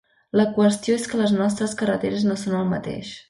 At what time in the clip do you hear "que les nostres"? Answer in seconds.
1.11-1.77